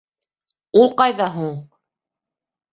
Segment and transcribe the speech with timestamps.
[0.81, 1.55] Ул ҡайҙа һуң?